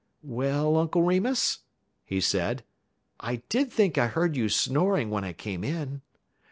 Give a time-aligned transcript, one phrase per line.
[0.23, 1.59] "Well, Uncle Remus,"
[2.03, 2.63] he said,
[3.19, 6.01] "I did think I heard you snoring when I came in."